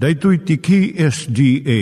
[0.00, 1.80] Daitui tiki SDA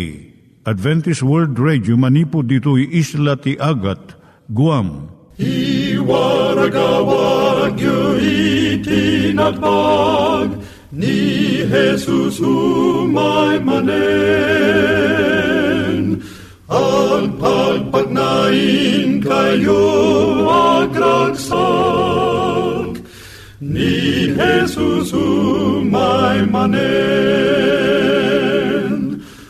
[0.67, 4.19] Adventist World Radio manipud ditui isla ti Agat
[4.51, 5.07] Guam.
[5.39, 7.79] I waragawag
[8.83, 10.51] itinatpag
[10.91, 13.87] ni Jesus umay manen.
[16.67, 19.87] Ang pagpagnain kayo
[20.83, 21.39] agkansak
[23.63, 28.08] ni Jesus umay manen.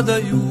[0.03, 0.46] da you.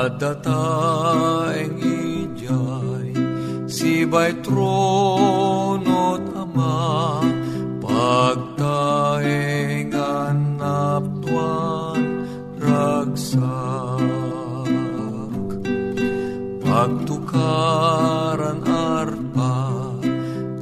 [0.00, 3.12] At dataeng ijay
[3.68, 7.20] sibay tronot ama.
[7.84, 12.00] Pagtaeng anap tuan
[12.64, 14.00] ragsak.
[16.64, 19.56] Pagtukaran arpa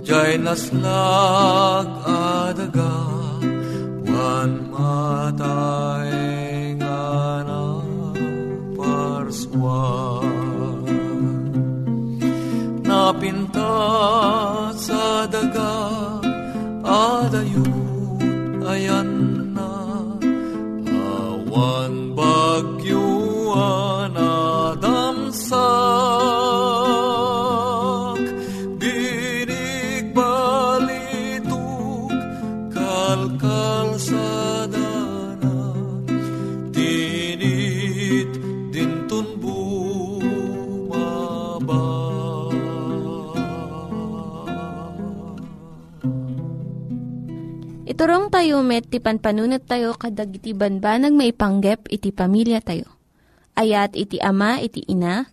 [0.02, 1.97] jay naslag
[13.98, 14.37] napinta
[48.68, 52.84] met, ti panpanunat tayo kadag iti banbanag maipanggep iti pamilya tayo.
[53.56, 55.24] Ayat iti ama, iti ina,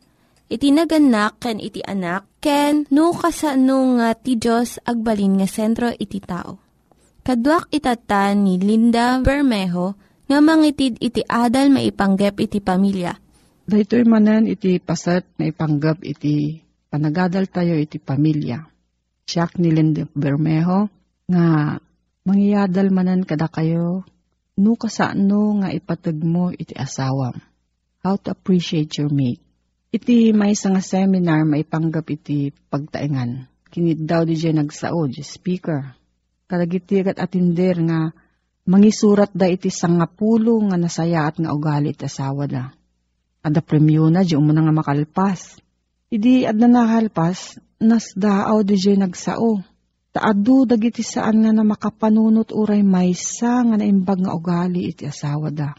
[0.47, 6.23] iti naganak, ken iti anak, ken no kasano nga ti Diyos agbalin nga sentro iti
[6.23, 6.63] tao.
[7.25, 9.97] Kaduak itatan ni Linda Bermejo
[10.29, 13.17] nga mangitid iti adal maipanggep iti pamilya.
[13.65, 18.61] Daytoy manen iti pasat na ipanggap iti panagadal tayo iti pamilya.
[19.25, 20.85] Siyak ni Linda Bermejo
[21.25, 21.77] nga
[22.25, 24.01] mangyadal manen kada kayo
[24.57, 27.37] no kasano nga ipatag mo iti asawam.
[28.01, 29.41] How to appreciate your mate.
[29.93, 33.47] Iti may nga seminar maipanggap iti pagtaingan.
[33.71, 35.95] Kinit daw di dyan nagsao, di speaker.
[36.45, 37.99] Kadagiti kat atinder nga
[38.67, 42.71] mangisurat da iti sangapulo nga nasaya at nga ugali iti asawa da.
[43.45, 45.61] Ada premyo na, di mo na nga makalpas.
[46.09, 49.74] Idi adna nakalpas, nas daaw di dyan nagsao.
[50.15, 55.75] Taadu dagiti saan nga na makapanunot uray maysa nga naimbag nga ugali iti asawa da.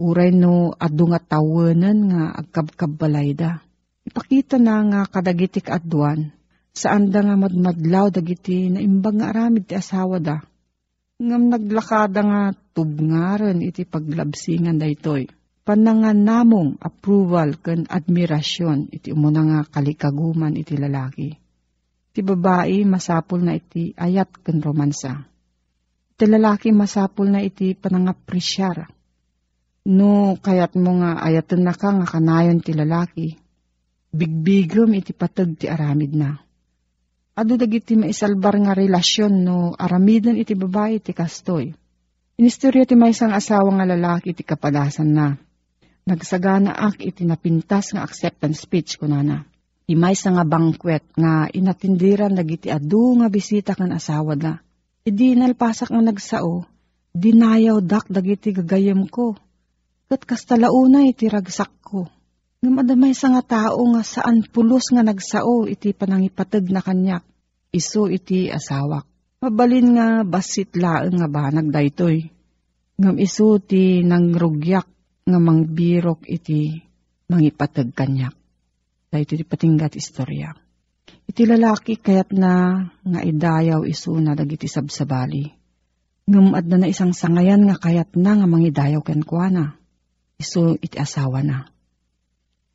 [0.00, 3.60] Uray no adu nga tawanan nga agkabkabbalay da.
[4.08, 6.32] Ipakita na nga kadagiti kaadwan,
[6.72, 10.40] saan da nga madmadlaw dagiti naimbag nga aramid ti asawa da.
[11.20, 12.42] Ngam naglakada nga
[12.72, 15.28] tubngaran iti paglabsingan daytoy.
[15.68, 21.47] Panangan namong approval ken admirasyon iti umuna nga kalikaguman iti lalaki
[22.18, 25.22] ti babae masapul na iti ayat ken romansa.
[26.18, 28.90] Iti lalaki masapul na iti panangapresyar.
[29.86, 33.38] No kayat mo nga ayatan na ka nga kanayon ti lalaki,
[34.10, 36.34] bigbigom iti patag ti aramid na.
[37.38, 41.70] Ado dagiti maisalbar nga relasyon no aramidon iti babae ti kastoy.
[42.34, 45.38] Inistorya ti may isang asawa nga lalaki ti kapadasan na.
[46.02, 49.46] Nagsagana ak iti napintas nga acceptance speech kunana.
[49.46, 49.57] Imay
[49.96, 54.60] sa nga banquet nga inatindiran dagiti adu nga bisita kan asawa da.
[55.08, 56.68] Idi nalpasak nga nagsao,
[57.16, 59.32] dinayaw dak dagiti gagayem ko.
[60.12, 62.04] Kat kastalauna iti ragsak ko.
[62.60, 67.24] Nga madamay sa nga tao nga saan pulos nga nagsao iti panangipatag na kanyak.
[67.72, 69.08] Isu iti asawak.
[69.40, 72.28] Mabalin nga basit laeng nga banag daytoy.
[73.00, 74.88] Ngam isu ti nangrugyak
[75.24, 76.76] nga mangbirok iti
[77.32, 78.37] mangipatag kanyak
[79.08, 80.52] dahito di patinggat istorya.
[81.28, 85.44] Iti lalaki kayat na nga idayaw isu na dagiti sabsabali.
[86.28, 89.76] Ngam adda na isang sangayan nga kayat na nga mangidayaw ken kuana.
[90.36, 91.68] Isu iti asawa na.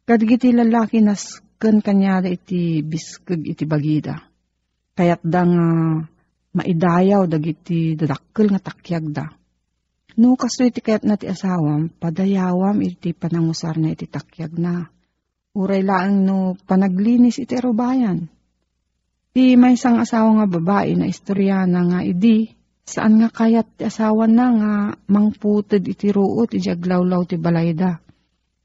[0.03, 4.21] Kadagiti lalaki nas ken kanyada iti biskeg iti bagida.
[4.97, 5.65] Kayat da nga
[6.53, 9.25] maidayaw dagiti dadakkel nga takyag da.
[10.13, 14.93] No kaso iti kayat na ti asawam, padayawam iti panangusar na iti takyag na
[15.53, 18.25] Uray laang no panaglinis iti arubayan.
[19.33, 22.49] Di may isang asawa nga babae na istorya na nga idi,
[22.81, 24.73] saan nga kayat ti asawa na nga
[25.13, 28.01] mangputod iti ruot iti aglawlaw ti balayda.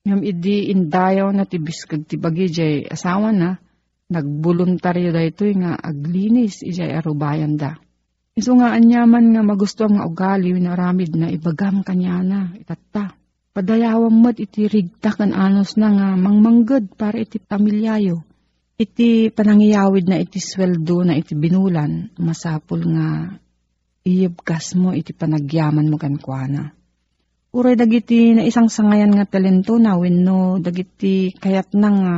[0.09, 2.49] Ngam idi indayaw na ti biskag ti bagi
[2.88, 3.61] asawa na,
[4.09, 7.76] nagbuluntaryo da ito nga aglinis iti arubayan da.
[8.33, 13.18] Iso nga anyaman nga magusto nga ugali na aramid na ibagam kanya na itatta
[13.59, 18.23] padayawam mat iti rigta kan anos na nga mangmanggad para iti pamilyayo.
[18.79, 23.35] Iti panangiyawid na iti sweldo na iti binulan, masapul nga
[24.07, 26.71] iyibkas mo iti panagyaman mo kan kuana.
[27.50, 32.15] Uray dagiti na isang sangayan nga talento na wenno dagiti kayat na nga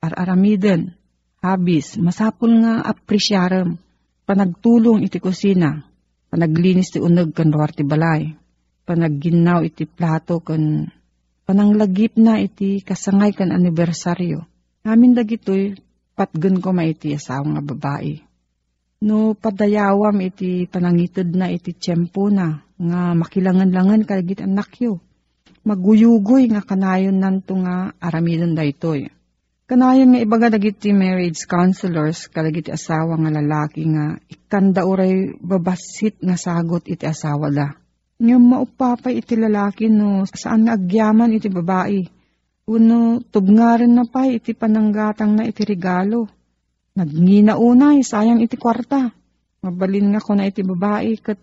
[0.00, 0.96] ar-aramiden,
[1.44, 3.76] habis, masapul nga apresyarem,
[4.24, 5.84] panagtulong iti kusina,
[6.32, 8.39] panaglinis ti uneg kan ti balay
[8.90, 10.90] panagginaw iti plato kan
[11.46, 14.42] pananglagip na iti kasangay kan anibersaryo.
[14.82, 15.78] Amin dagitoy
[16.18, 18.18] patgen ko maiti asawa nga babae.
[19.06, 24.98] No padayawam iti panangitid na iti tiyempo na nga makilangan-langan kalagit anak yo.
[25.62, 29.06] Maguyugoy nga kanayon nanto nga aramidon daytoy.
[29.70, 36.34] Kanayon nga ibaga dagiti marriage counselors kadagiti asawa nga lalaki nga ikanda uray babasit nga
[36.34, 37.78] sagot iti asawa da.
[38.20, 42.04] Ngam maupapay iti lalaki no saan nga agyaman iti babae.
[42.68, 46.28] Uno tugngaren na pa iti pananggatang na iti regalo.
[46.94, 49.08] Nagngina unay sayang iti kwarta.
[49.64, 51.40] Mabalin nga ko na iti babae kat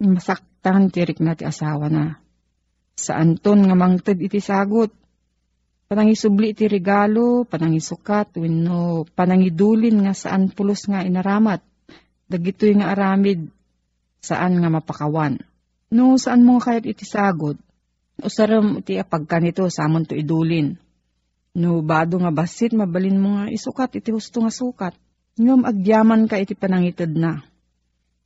[0.00, 2.16] masaktan tirik na ti asawa na.
[2.98, 4.90] Saan ton nga mangted iti sagot
[5.88, 11.64] Panangisubli iti regalo, panangisukat, wenno panangidulin nga saan pulos nga inaramat.
[12.28, 13.48] Dagitoy nga aramid
[14.20, 15.40] saan nga mapakawan.
[15.88, 17.56] No saan mo kayat iti sagod?
[18.20, 20.76] Usaram iti apagka nito samon to idulin.
[21.56, 24.92] No bado nga basit mabalin mo nga isukat iti husto nga sukat.
[25.40, 27.40] Ngam agyaman ka iti panangitid na.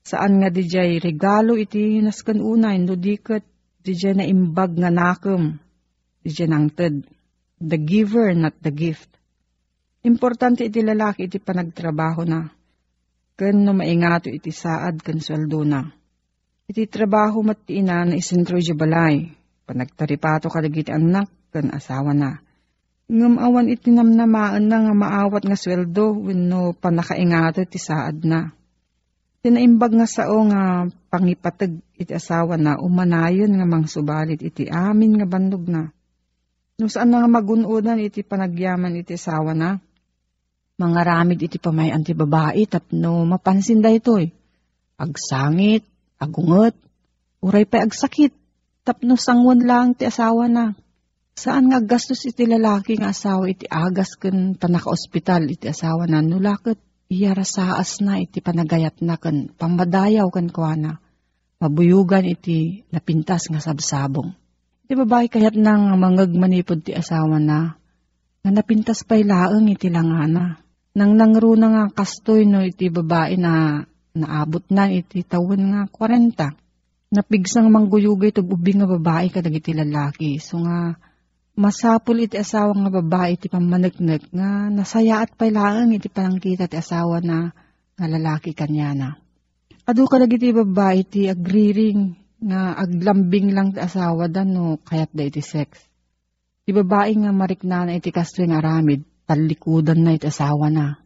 [0.02, 3.46] Saan nga dijay regalo iti naskan unay no dikat
[3.86, 5.62] dijay na imbag nga nakem.
[6.26, 7.06] Dijay nangted
[7.62, 9.06] the giver, not the gift.
[10.02, 12.50] Importante iti lalaki iti panagtrabaho na.
[13.38, 16.01] Ken no maingato iti saad ken sweldo na.
[16.72, 19.28] Iti trabaho mati ina na isentro balay.
[19.68, 22.40] Panagtaripato kadagiti anak ken asawa na.
[23.12, 28.48] Ngam awan iti namnamaan na nga maawat nga sweldo wenno panakaingato iti saad na.
[29.44, 35.68] Tinaimbag nga sao nga pangipatag iti asawa na umanayon nga mangsubalit iti amin nga bandog
[35.68, 35.92] na
[36.80, 39.76] No saan nga magunudan iti panagyaman iti sawa na?
[40.80, 44.32] Mga ramid iti pamayan ti babae tapno mapansin da ito eh.
[44.96, 45.84] Agsangit,
[46.22, 46.78] agungot,
[47.42, 48.30] uray pa agsakit,
[48.86, 50.74] tapno sangwan lang ti asawa na.
[51.32, 56.76] Saan nga gastos iti lalaki nga asawa iti agas ken panaka-ospital iti asawa na nulakot
[57.08, 61.00] iyara saas na iti panagayat na ken pambadayaw ken kuana.
[61.62, 64.34] Mabuyugan iti napintas nga sabsabong.
[64.86, 67.78] Ti babae kayat nang mangag manipod ti asawa na,
[68.42, 70.58] nga napintas pa'y laeng iti langana.
[70.92, 77.12] Nang nangro na nga kastoy no iti babae na naabot na iti tawon nga 40.
[77.12, 80.40] Napigsang mangguyugay ito ubing nga babae kadag iti lalaki.
[80.40, 80.96] So nga
[81.52, 87.20] masapul iti asawa nga babae iti pamanagnag nga nasayaat pa'y laeng iti panangkita ti asawa
[87.20, 87.52] na
[87.96, 89.20] nga lalaki kanyana.
[89.84, 95.28] Adu kadag iti babae iti agriring nga aglambing lang ti asawa da no kayat da
[95.28, 95.68] iti sex.
[96.64, 101.01] Ti babae nga marikna na iti kastoy nga aramid, talikudan na iti asawa na.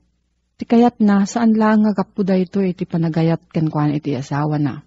[0.57, 4.81] Ti kayat na saan lang nga kapuda ito iti panagayat kan kuan iti asawa na.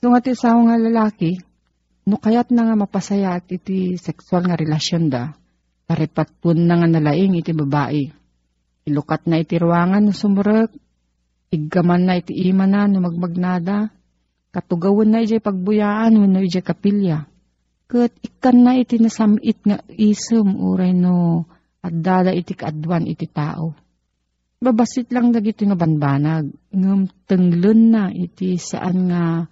[0.00, 1.40] So nga ti asawa nga lalaki,
[2.08, 5.32] no kayat na nga mapasaya at iti sexual nga relasyon da,
[5.88, 8.12] paripat pun na nga nalaing iti babae.
[8.84, 10.72] Ilukat na iti ruangan no sumurek,
[11.48, 13.88] iggaman na iti ima na no magmagnada,
[14.50, 17.22] Katugawan na ijay pagbuyaan wano ijay kapilya.
[17.86, 21.46] Kat ikan na iti nasamit nga isem uray no
[21.86, 23.78] at dada iti kaadwan iti tao.
[24.60, 26.52] Babasit lang dagito nga banbanag.
[26.76, 29.48] Ngam tenglen na iti saan nga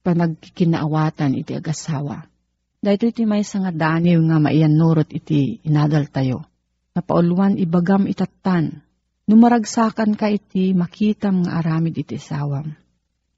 [0.00, 2.24] panagkikinaawatan iti agasawa.
[2.80, 6.48] Dahito iti may nga daniw nga maiyan nurot iti inadal tayo.
[6.96, 8.80] Napauluan ibagam itatan.
[9.28, 12.76] Numaragsakan ka iti makitam nga aramid iti sawam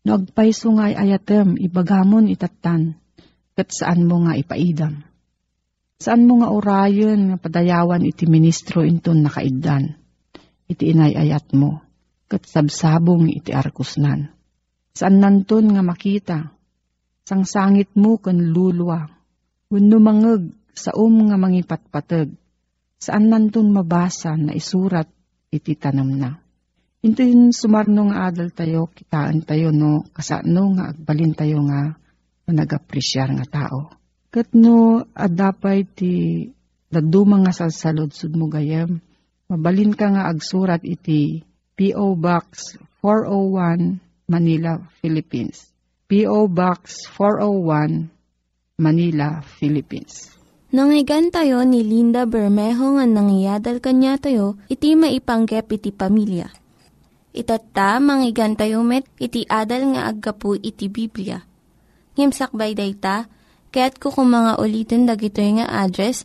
[0.06, 2.94] No agpaiso nga ayatem, ibagamon itatan,
[3.58, 5.02] kat saan mo nga ipaidam.
[5.98, 9.98] Saan mo nga orayon nga padayawan iti ministro inton nakaidan.
[10.66, 11.78] Iti inay ayat mo,
[12.26, 14.34] kat sabsabong iti arkusnan.
[14.96, 16.38] Saan nanton nga makita,
[17.22, 19.06] sang sangit mo kan lulwa,
[19.70, 22.34] wenno mangeg sa um nga mangipatpateg,
[22.98, 25.06] saan nanton mabasa na isurat
[25.52, 26.30] iti tanam na.
[27.06, 31.94] Ito yung sumarno nga adal tayo, kitaan tayo no, kasano nga agbalin tayo nga
[32.50, 33.94] nagapresyar nga tao.
[34.34, 36.42] Kat no, adapay ti
[36.90, 38.98] daduma nga salsalod sud mo gayam,
[39.46, 41.42] mabalin ka nga agsurat iti
[41.76, 42.16] P.O.
[42.16, 45.70] Box 401 Manila, Philippines.
[46.06, 46.50] P.O.
[46.50, 48.10] Box 401
[48.80, 50.34] Manila, Philippines.
[50.74, 56.50] Nangyigan tayo ni Linda Bermejo nga nangyadal kanya tayo, iti maipanggep iti pamilya
[57.36, 58.56] Itatta, manggigan
[58.88, 61.44] met, iti adal nga aggapu iti Biblia.
[62.16, 63.28] Ngimsakbay day ta,
[63.76, 66.24] kaya't kukumanga ulitin dagito nga address,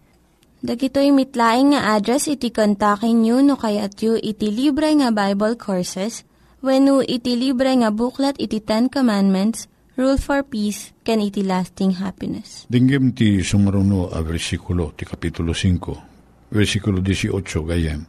[0.61, 6.21] Dagitoy mitlaing nga address iti kontakin nyo no kayat yu iti libre nga Bible Courses
[6.61, 9.65] when iti libre nga buklat iti Ten Commandments,
[9.97, 12.69] Rule for Peace, can iti lasting happiness.
[12.69, 18.01] Dinggim ti sumaruno a versikulo ti kapitulo 5, versikulo 18 gayem.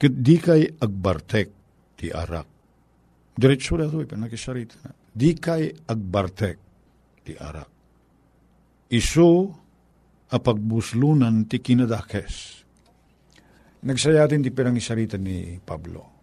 [0.00, 1.48] Ket di kay agbartek
[1.92, 2.48] ti arak.
[3.36, 4.96] Diretso na ito, panakisarita na.
[5.12, 6.56] Di kay agbartek
[7.20, 7.68] ti arak.
[8.88, 9.60] Iso
[10.30, 12.64] a pagbuslunan ti kinadakes.
[13.84, 16.14] Nagsayatin ti perang isarita ni Pablo.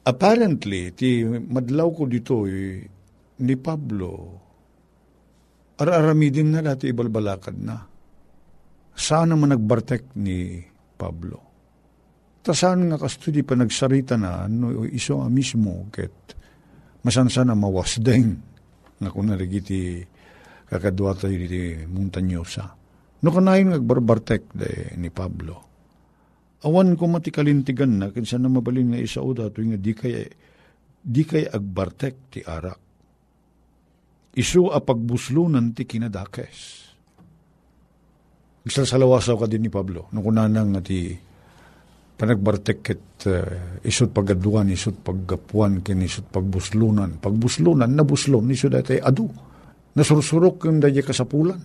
[0.00, 2.80] Apparently, ti madlaw ko dito eh,
[3.44, 4.10] ni Pablo,
[5.76, 7.76] araramidin na dati ibalbalakad na.
[8.96, 10.64] Saan naman nagbartek ni
[10.96, 11.38] Pablo?
[12.40, 16.32] Ta saan nga kastudi pa nagsarita na no, iso mismo ket
[17.04, 18.28] masansa na mawasdeng
[19.00, 20.04] nga kung narigiti
[20.70, 22.78] kakadwa tayo di montanyosa.
[23.20, 25.68] No kanayin nagbarbartek de ni Pablo.
[26.62, 30.14] Awan ko matikalintigan na kinsa na mabalin nga isa o dato nga di kay
[31.00, 32.80] di kay agbartek ti arak.
[34.30, 36.58] Isu a pagbuslunan ti kinadakes.
[38.62, 40.06] Igsasalawasaw ka din ni Pablo.
[40.14, 41.10] Nung kunanang ti
[42.14, 47.16] panagbartek ket uh, isut pagaduan, isut paggapuan, ken isut pagbuslunan.
[47.16, 49.49] Pagbuslunan, nabuslon, isut dati adu.
[49.90, 51.58] Nasursurok yung daya kasapulan.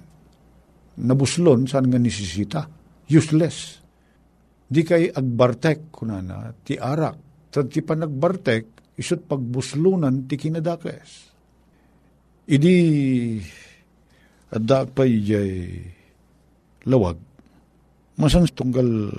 [0.95, 2.65] Nabuslon, saan nga nisisita?
[3.11, 3.83] Useless.
[4.65, 7.49] Di kay agbartek, kunana, ti arak.
[7.53, 11.11] Tad ti panagbartek, isut pagbuslunan, ti kinadakes.
[12.49, 12.77] Idi,
[14.49, 15.53] adda pa ijay
[16.89, 17.17] lawag.
[18.17, 19.11] Masan tunggal,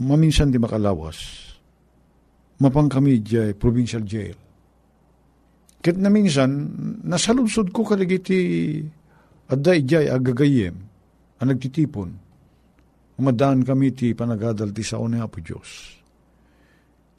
[0.00, 1.50] maminsan di makalawas.
[2.64, 4.39] Mapang kami ijay provincial jail.
[5.80, 6.76] Kit na minsan,
[7.08, 8.76] nasaludsod ko kadagiti
[9.48, 10.76] adda ijay agagayem,
[11.40, 12.10] ang nagtitipon.
[13.16, 15.96] Umadaan kami ti panagadal ti sao ni Apo Diyos.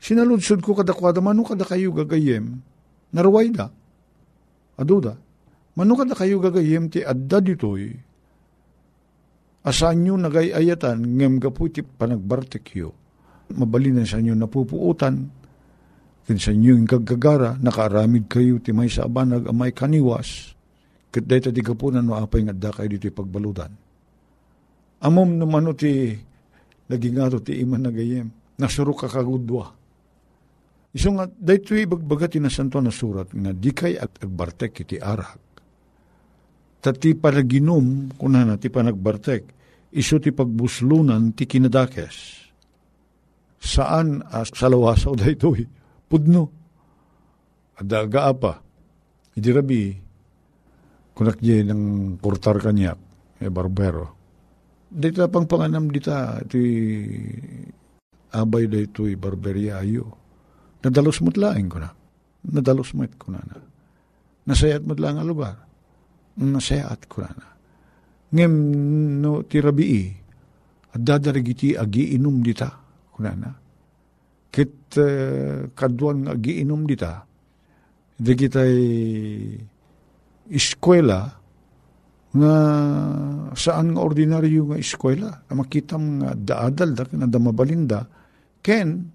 [0.01, 2.62] Sinaludsod ko kadakwada, mano kada kayo gagayem,
[3.13, 3.70] naruway da.
[4.77, 5.13] Aduda,
[5.77, 7.94] mano kada kayo gagayem ti adda ditoy,
[9.62, 12.90] asan nyo nagayayatan, ngem gapu ti panagbartekyo,
[13.57, 15.41] mabalinan sa inyo napupuutan,
[16.25, 20.53] kinsa inyo yung kagagara, nakaaramid kayo ti may sa amay kaniwas,
[21.12, 23.74] kat dayta di kapunan no apay nga da kayo dito pagbaludan.
[25.01, 26.14] Amom naman ti
[26.88, 28.27] naging ato ti iman nagayem,
[28.62, 29.74] nasuro ka kagudwa.
[30.92, 35.40] Iso nga, dayto ibagbaga ti nasanto na surat nga di kay agbartek iti arak.
[36.81, 39.44] Tati panaginom, kunana ti panagbartek,
[39.96, 42.18] iso ti pagbuslunan ti kinadakes.
[43.62, 45.80] Saan as salawasaw daytoy?
[46.11, 46.51] Pudno.
[47.79, 48.59] Adaga apa.
[49.31, 49.95] Idi rabi,
[51.15, 53.00] kunak ng portar kanyak,
[53.39, 54.19] e barbero.
[54.91, 56.59] Dito pang panganam dita, ti
[58.35, 60.11] abay daytoy barberia ayo.
[60.83, 61.95] Nadalos mo't laing ko na.
[62.43, 63.55] Nadalos mo't ko na na.
[64.51, 65.63] Nasayat mo't lang ang lugar.
[66.35, 67.47] Nasayat ko na na.
[68.35, 68.53] Ngem
[69.24, 70.11] no tirabii,
[70.91, 72.67] at dadarigiti agi inum dita,
[73.15, 73.60] kunana.
[74.51, 77.24] Kit uh, kaduan agi inum dita,
[78.20, 78.79] di kita'y
[80.51, 81.31] eskwela
[82.31, 82.55] nga
[83.55, 85.48] saan nga ordinaryo nga eskwela.
[85.55, 88.05] Makitam nga daadal da, na damabalinda,
[88.59, 89.07] ken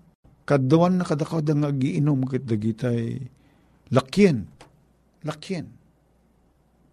[0.49, 3.20] kaduan na kadakada nga agi inum kit dagitay
[3.92, 4.49] lakyen.
[5.20, 5.77] Lakyen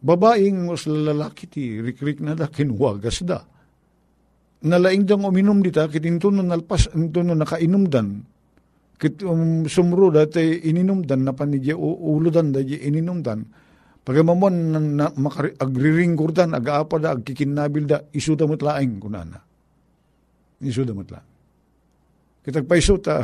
[0.04, 3.40] babaeng mas lalaki ti rikrik na da kinwagas da.
[4.64, 8.24] Nalaing dang uminom dita, kit into no nalpas, into no nakainumdan,
[8.98, 13.46] kit um, sumro dati ininumdan, na panidya uludan da ininumdan,
[14.04, 19.40] pagamamon na, na makari, agriringkurdan, agaapa da, agkikinabil da, isuda mo't laing kunana.
[20.64, 21.32] Isuda mo't laing.
[22.44, 23.16] Kitagpaisuta,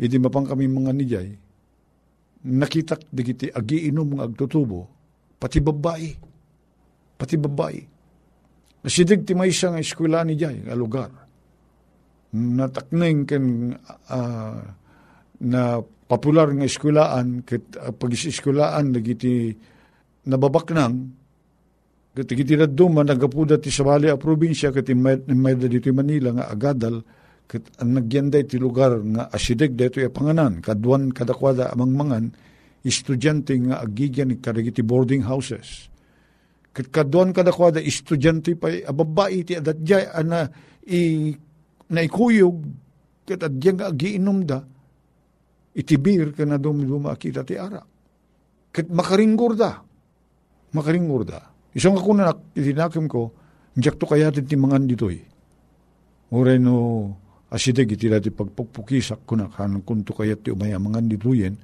[0.00, 1.28] iti mapang kami mga nijay,
[2.46, 4.88] nakitak digiti agiinom nga agtutubo,
[5.36, 6.10] pati babae.
[7.16, 7.80] Pati babae.
[8.86, 11.10] Nasidig ti may isang eskwela ni Jay, nga lugar.
[12.36, 13.72] Natakneng ken
[14.12, 14.60] uh,
[15.40, 15.62] na
[16.06, 19.56] popular nga eskwelaan, ket uh, pag-iskwelaan, nagiti
[20.28, 20.94] nababaknang,
[22.12, 27.00] ket iti raduma, nagapuda ti sabali a probinsya, ket imay dito Manila, nga agadal,
[27.46, 32.24] ket ang nagyanday ti lugar nga asidig dito ya panganan, kaduan kadakwada amang mangan,
[32.86, 35.90] estudyante nga agigyan ni karigiti boarding houses.
[36.70, 40.46] Kat kaduan kada ko da estudyante pa ababae ti adatjay ana
[40.86, 41.32] i
[41.92, 42.56] naikuyog
[43.26, 44.62] kat adya nga agiinom da
[45.76, 47.82] itibir ka na dum dumakita ti ara.
[48.72, 49.82] Kat makaringgor da.
[50.72, 51.40] Makaringgor da.
[51.76, 53.32] Isang ako na itinakim ko,
[53.76, 55.20] Diyak to kaya ti mangan ditoy.
[56.32, 57.12] Uray no
[57.52, 61.54] asideg iti dati pagpukpukisak ko na kanang kunto kaya ti umaya mangan ditoyen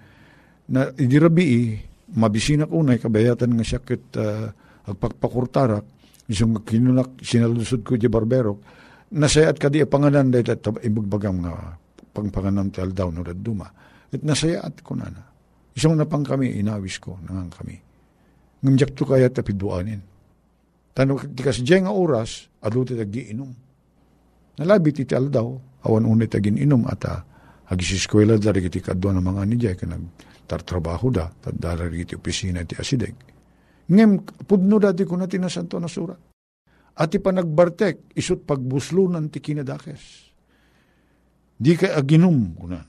[0.70, 1.74] na idirabi
[2.14, 4.46] mabisina ko na kabayatan nga siya ket uh,
[4.86, 5.82] agpakpakurtarak
[6.30, 8.62] isang kinunak sinalusod ko di barberok
[9.12, 11.76] nasayat ka di panganan dahil at ibagbagang nga
[12.12, 13.68] pangpanganan ti aldaw no duma.
[14.12, 15.22] At nasayat ko na na.
[15.72, 17.76] Isang napang kami, inawis ko, nangang kami.
[18.60, 20.04] Ngamjak to kaya tapiduanin.
[20.92, 23.48] Tanong ti kasi nga oras, adu ti tagiinom.
[24.60, 25.48] Nalabi ti tal daw,
[25.88, 27.24] awan unay tagin inom at uh,
[27.72, 30.04] agisiskwela da iti kadwa ng mga ni Jay, kanag
[30.44, 33.16] tartrabaho da, at dara iti opisina ti asideg.
[33.88, 36.31] Ngem, pudno dati ko na tinasanto na surat.
[36.92, 40.32] At ipanagbartek, isut pagbuslunan ti kinadakes.
[41.56, 42.80] Di ka aginom, kuna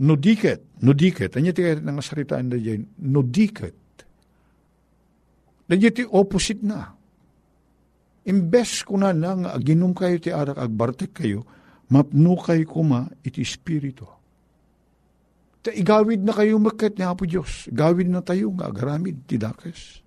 [0.00, 1.36] No diket, no diket.
[1.36, 3.76] Anya ti nga saritaan da dyan, no diket.
[5.68, 7.00] Da ti opposite na
[8.20, 11.40] Imbes ko na lang aginom kayo ti arak agbartek kayo,
[11.88, 14.06] mapno kayo kuma iti spirito.
[15.64, 17.68] Ta igawid na kayo maket ni Apo Diyos.
[17.72, 20.04] Gawid na tayo nga agaramid ti dakes.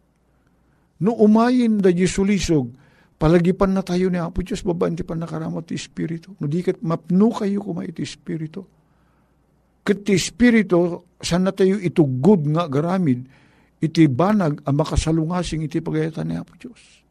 [1.02, 2.70] No umayin da sulisog,
[3.17, 6.36] palagipan na tayo ni Apo Diyos, babaan ti pan nakaramat ti spirito.
[6.39, 8.62] No di kat mapno kayo kuma iti spirito.
[9.84, 13.28] Kat ti spirito, sana tayo itugod nga garamid,
[13.84, 17.04] iti banag ang makasalungasing iti pagayatan ni Apo Diyos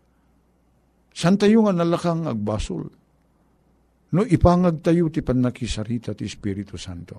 [1.13, 2.89] San tayo nga nalakang agbasol?
[4.13, 7.17] No ipangag tayo ti panakisarita ti Espiritu Santo.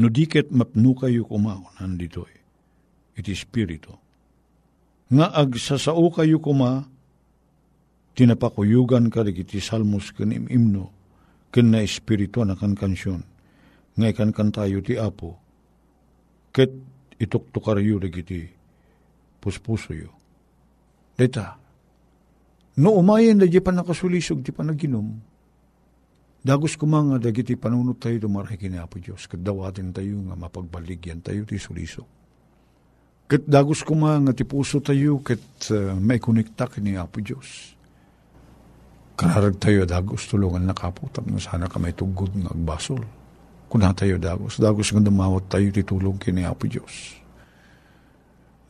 [0.00, 2.40] No diket mapno kayo kumao nandito eh.
[3.20, 3.92] Iti Espiritu.
[5.08, 6.84] Nga agsasao kayo kuma,
[8.18, 10.90] tinapakuyugan ka iti salmos kan imimno,
[11.54, 13.22] ken na Espiritu na kan kansyon.
[13.94, 15.38] Nga ikan kan tayo ti Apo,
[16.50, 16.74] ket
[17.22, 18.50] ituktukar yu iti
[19.38, 20.10] puspuso yu.
[21.14, 21.58] Deta,
[22.78, 25.10] No umayan da di pa nakasulisog, di pa naginom.
[26.38, 29.26] Dagos kumanga dagiti panunot tayo dumarahi kini Apo Diyos.
[29.26, 32.06] Kadawatin tayo nga mapagbaligyan tayo ti suliso.
[33.26, 35.42] Kat dagos kumanga ti puso tayo kat
[35.74, 37.74] uh, may kunikta kini Apo Diyos.
[39.18, 43.02] Kararag tayo dagos tulungan na kaputap na sana ka may tugod ng agbasol.
[43.66, 47.18] Kuna tayo dagos, dagos nga dumawat tayo ti tulong kini Apo Diyos.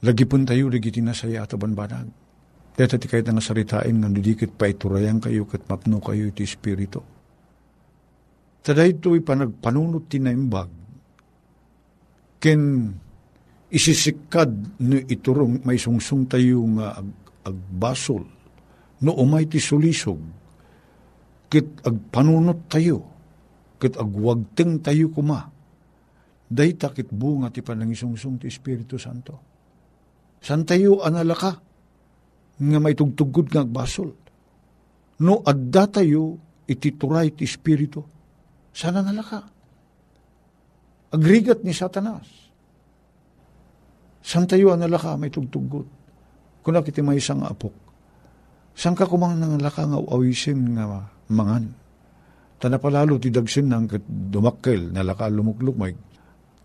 [0.01, 2.09] Lagi pun tayo, lagi tinasaya at banbanag
[2.79, 7.03] Dito ti kahit nga saritain nga didikit pa iturayan kayo kat mapno kayo iti espiritu.
[8.63, 10.71] Tada ito'y panagpanunot tinaimbag.
[12.39, 12.63] Ken
[13.67, 17.11] isisikad no iturong may sungsung tayo nga ag,
[17.51, 18.23] agbasol.
[19.03, 20.38] No umay ti sulisog.
[21.49, 23.05] Kit agpanunot tayo.
[23.81, 25.49] Kit agwagteng tayo kuma.
[26.49, 29.35] Day takit bunga ti panangisungsung ti Espiritu Santo.
[30.41, 31.69] San tayo analaka?
[32.59, 34.11] nga may tugtugod nga agbasol.
[35.23, 38.03] No adda tayo iti turay ti Espiritu,
[38.75, 39.47] sana nalaka.
[41.15, 42.29] Agrigat ni Satanas.
[44.21, 45.87] San tayo ang nalaka may tugtugod.
[46.61, 47.73] Kuna kiti may isang apok.
[48.77, 51.65] San ka kumang nangalaka nga awisin nga mangan.
[52.59, 55.95] Tanapalalo ti dagsin nang kat dumakkel nalaka lumukluk may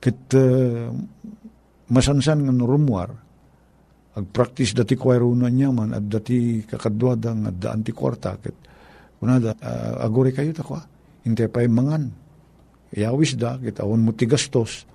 [0.02, 0.90] kat uh,
[1.94, 3.14] masansan nga norumwar
[4.14, 8.58] agpractice dati kwairo na niya man at dati kakadwadang at daan ti kwarta ket
[9.18, 10.82] kunada uh, agore kayo takwa
[11.24, 12.12] hintay pa mangan.
[12.94, 14.86] Yawis da ket awon mo ti gastos.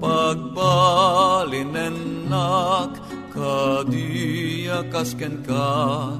[0.06, 2.94] Pagbalinenak
[3.34, 6.14] kadia kasken ka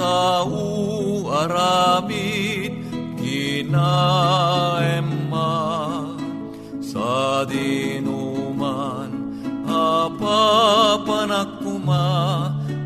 [0.00, 2.72] sa uaramid
[3.20, 3.76] kinaemma
[6.80, 9.12] sa dinuman
[9.68, 12.08] apapanakuma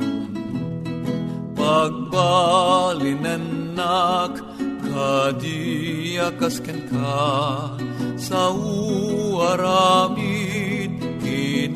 [1.51, 4.39] Pagbalinenak
[4.87, 7.75] kadiakasken ka
[8.15, 10.46] sa uaramid